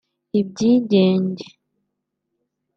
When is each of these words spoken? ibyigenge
ibyigenge 0.39 1.45